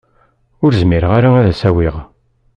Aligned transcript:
Ur 0.63 0.71
zmireɣ 0.81 1.11
ara 1.17 1.29
ad 1.37 1.49
s-awiɣ. 1.59 1.95